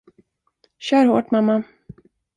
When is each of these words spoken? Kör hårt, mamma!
Kör 0.77 1.05
hårt, 1.05 1.31
mamma! 1.31 1.63